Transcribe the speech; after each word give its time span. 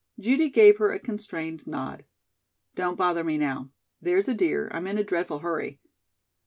Judy 0.19 0.49
gave 0.49 0.79
her 0.79 0.91
a 0.91 0.99
constrained 0.99 1.67
nod. 1.67 2.05
"Don't 2.73 2.97
bother 2.97 3.23
me 3.23 3.37
now. 3.37 3.69
There's 4.01 4.27
a 4.27 4.33
dear. 4.33 4.67
I'm 4.73 4.87
in 4.87 4.97
a 4.97 5.03
dreadful 5.03 5.37
hurry." 5.37 5.79